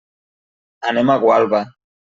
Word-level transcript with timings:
Anem 0.93 1.13
a 1.17 1.21
Gualba. 1.27 1.65